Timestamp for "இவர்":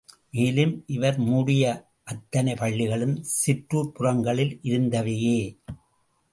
0.87-1.17